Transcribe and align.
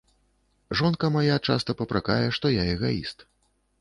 Жонка 0.79 1.11
мая 1.17 1.37
часта 1.47 1.77
папракае, 1.81 2.27
што 2.39 2.45
я 2.55 2.63
эгаіст. 2.77 3.17